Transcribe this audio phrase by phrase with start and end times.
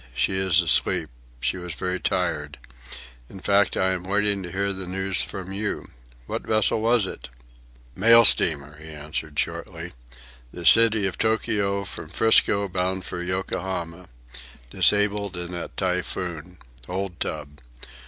[0.15, 1.11] "She is asleep.
[1.41, 2.57] She was very tired.
[3.29, 5.91] In fact, I am waiting to hear the news from you.
[6.25, 7.29] What vessel was it?"
[7.95, 9.93] "Mail steamer," he answered shortly.
[10.51, 14.07] "The City of Tokio, from 'Frisco, bound for Yokohama.
[14.71, 16.57] Disabled in that typhoon.
[16.89, 17.59] Old tub.